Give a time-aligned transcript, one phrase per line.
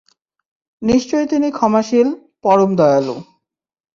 [0.81, 2.07] নিশ্চয় তিনি ক্ষমাশীল,
[2.43, 3.15] পরম দয়ালু।